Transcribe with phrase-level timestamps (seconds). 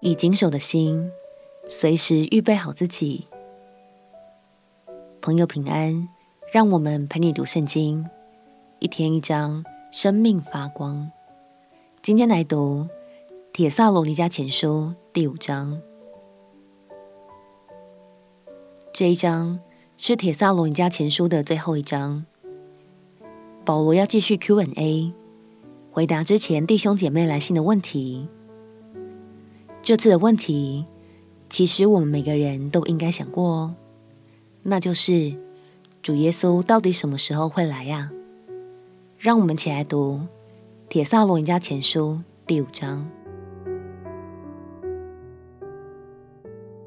[0.00, 1.10] 以谨守的心，
[1.66, 3.26] 随时预备好自己。
[5.20, 6.08] 朋友平安，
[6.52, 8.08] 让我们陪你读圣经，
[8.78, 11.10] 一天一章，生命发光。
[12.00, 12.86] 今天来读
[13.52, 15.80] 《铁萨罗尼迦前书》第五章。
[18.92, 19.58] 这一章
[19.96, 22.24] 是《铁萨罗尼迦前书》的最后一章。
[23.64, 25.12] 保罗要继续 Q&A，
[25.90, 28.28] 回答之前弟兄姐妹来信的问题。
[29.88, 30.84] 这次的问题，
[31.48, 33.74] 其实我们每个人都应该想过哦，
[34.62, 35.34] 那就是
[36.02, 38.12] 主耶稣到底什么时候会来呀？
[39.18, 40.20] 让我们起来读
[40.90, 43.08] 《帖撒罗尼迦前书》第五章。《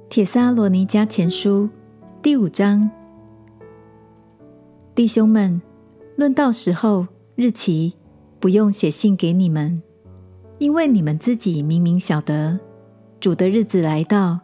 [0.07, 1.63] 帖撒罗尼迦前书》
[2.21, 2.87] 第五章，
[4.93, 5.59] 弟兄们，
[6.17, 7.93] 论到时候、日期，
[8.39, 9.81] 不用写信给你们，
[10.59, 12.59] 因为你们自己明明晓得。
[13.21, 14.39] 主的日子来到，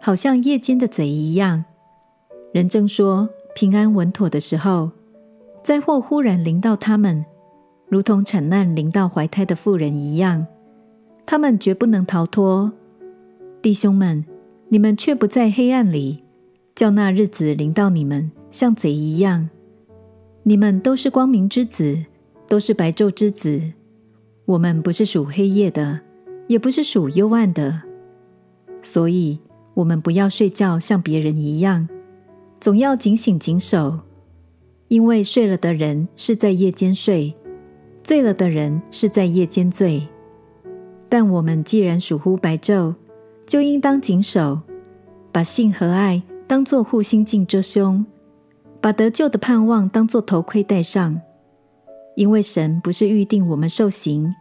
[0.00, 1.64] 好像夜间的贼一样。
[2.52, 4.92] 人正说平安稳妥的时候，
[5.64, 7.24] 灾祸忽然临到他们，
[7.88, 10.46] 如同产难临到怀胎的妇人一样，
[11.26, 12.72] 他们绝不能逃脱。
[13.60, 14.24] 弟兄们，
[14.68, 16.22] 你们却不在黑暗里，
[16.76, 19.50] 叫那日子临到你们，像贼一样。
[20.44, 22.04] 你们都是光明之子，
[22.46, 23.60] 都是白昼之子。
[24.44, 25.98] 我们不是属黑夜的，
[26.46, 27.89] 也不是属幽暗的。
[28.82, 29.38] 所以，
[29.74, 31.88] 我们不要睡觉，像别人一样，
[32.58, 34.00] 总要警醒谨守。
[34.88, 37.32] 因为睡了的人是在夜间睡，
[38.02, 40.08] 醉了的人是在夜间醉。
[41.08, 42.94] 但我们既然属乎白昼，
[43.46, 44.60] 就应当谨守，
[45.30, 48.04] 把性和爱当作护心镜遮胸，
[48.80, 51.20] 把得救的盼望当作头盔戴上。
[52.16, 54.34] 因为神不是预定我们受刑，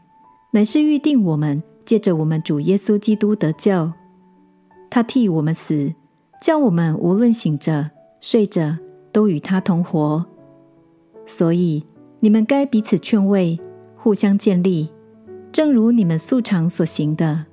[0.52, 3.92] 乃是预定我们借着我们主耶稣基督得救。
[4.90, 5.94] 他替我们死，
[6.42, 8.78] 叫我们无论醒着睡着，
[9.12, 10.26] 都与他同活。
[11.26, 11.86] 所以
[12.20, 13.60] 你们该彼此劝慰，
[13.96, 14.90] 互相建立，
[15.52, 17.46] 正如你们素常所行的。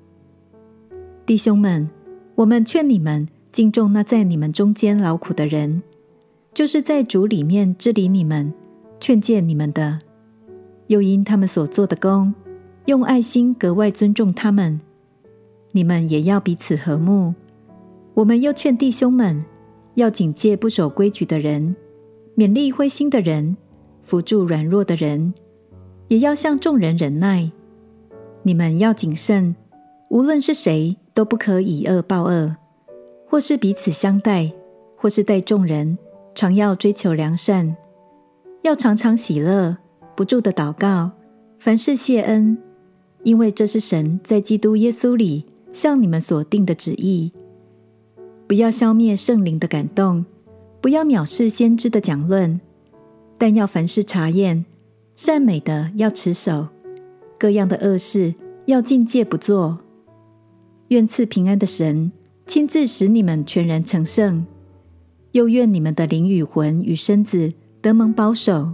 [1.27, 1.89] 弟兄们，
[2.37, 5.83] 我们劝你们敬重那在你们中间劳苦的人，
[6.55, 8.53] 就是在主里面治理你们、
[8.99, 9.99] 劝诫你们的，
[10.87, 12.33] 又因他们所做的工，
[12.87, 14.81] 用爱心格外尊重他们。
[15.77, 17.35] 你们也要彼此和睦。
[18.15, 19.45] 我们又劝弟兄们，
[19.97, 21.77] 要警戒不守规矩的人，
[22.35, 23.59] 勉励灰心的人，
[24.03, 25.35] 扶助软弱的人，
[26.09, 27.53] 也要向众人忍耐。
[28.43, 29.55] 你们要谨慎，
[30.09, 32.57] 无论是谁，都不可以恶报恶，
[33.29, 34.51] 或是彼此相待，
[34.97, 35.99] 或是待众人，
[36.35, 37.77] 常要追求良善，
[38.63, 39.77] 要常常喜乐，
[40.15, 41.11] 不住的祷告，
[41.59, 42.57] 凡事谢恩，
[43.25, 45.45] 因为这是神在基督耶稣里。
[45.77, 47.31] 像你们所定的旨意，
[48.47, 50.25] 不要消灭圣灵的感动，
[50.81, 52.59] 不要藐视先知的讲论，
[53.37, 54.65] 但要凡事查验，
[55.15, 56.69] 善美的要持守，
[57.39, 59.79] 各样的恶事要禁戒不做。
[60.89, 62.11] 愿赐平安的神
[62.47, 64.47] 亲自使你们全然成圣，
[65.33, 68.73] 又愿你们的灵与魂与身子得蒙保守，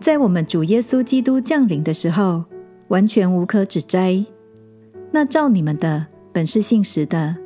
[0.00, 2.46] 在我们主耶稣基督降临的时候，
[2.88, 4.24] 完全无可指摘。
[5.12, 6.06] 那照你们的。
[6.34, 7.36] 本是信实的，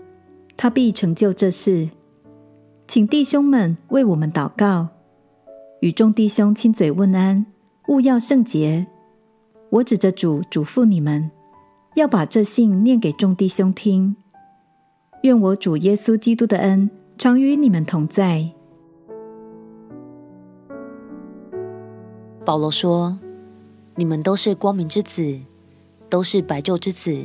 [0.56, 1.90] 他必成就这事。
[2.86, 4.88] 请弟兄们为我们祷告，
[5.80, 7.44] 与众弟兄亲嘴问安，
[7.88, 8.86] 务要圣洁。
[9.68, 11.30] 我指着主嘱咐你们，
[11.96, 14.16] 要把这信念给众弟兄听。
[15.22, 16.88] 愿我主耶稣基督的恩
[17.18, 18.48] 常与你们同在。
[22.42, 23.18] 保罗说
[23.96, 25.38] ：“你们都是光明之子，
[26.08, 27.22] 都是白昼之子。”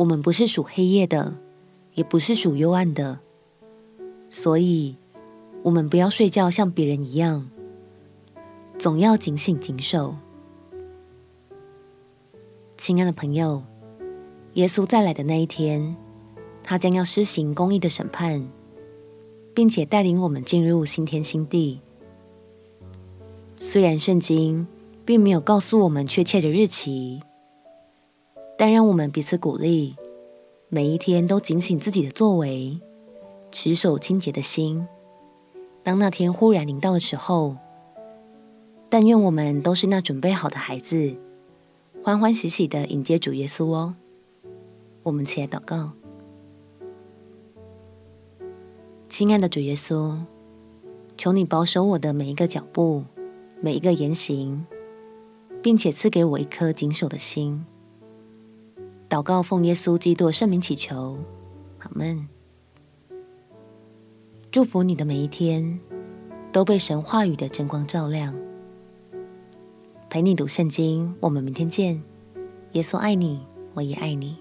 [0.00, 1.36] 我们不是属黑夜的，
[1.92, 3.20] 也不是属幽暗的，
[4.30, 4.96] 所以，
[5.62, 7.50] 我们不要睡觉，像别人一样，
[8.78, 10.16] 总要警醒警守。
[12.78, 13.62] 亲爱的朋友，
[14.54, 15.94] 耶稣再来的那一天，
[16.64, 18.48] 他将要施行公义的审判，
[19.52, 21.78] 并且带领我们进入新天新地。
[23.58, 24.66] 虽然圣经
[25.04, 27.20] 并没有告诉我们确切的日期。
[28.60, 29.96] 但让我们彼此鼓励，
[30.68, 32.78] 每一天都警醒自己的作为，
[33.50, 34.86] 持守清洁的心。
[35.82, 37.56] 当那天忽然临到的时候，
[38.90, 41.16] 但愿我们都是那准备好的孩子，
[42.04, 43.94] 欢欢喜喜的迎接主耶稣哦。
[45.04, 45.92] 我们起来祷告，
[49.08, 50.18] 亲爱的主耶稣，
[51.16, 53.04] 求你保守我的每一个脚步，
[53.62, 54.66] 每一个言行，
[55.62, 57.64] 并且赐给我一颗谨守的心。
[59.10, 61.18] 祷告奉耶稣基督圣名祈求，
[61.80, 62.28] 阿门。
[64.52, 65.80] 祝福你的每一天
[66.52, 68.32] 都被神话语的真光照亮。
[70.08, 72.00] 陪你读圣经，我们明天见。
[72.74, 74.36] 耶稣爱你，我也爱你。